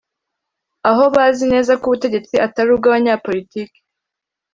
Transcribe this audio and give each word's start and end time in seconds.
aho 0.89 1.03
bazi 1.15 1.43
neza 1.53 1.71
ko 1.79 1.83
ubutegetsi 1.87 2.35
atari 2.45 2.69
ubw’abanyapolitike 2.75 3.79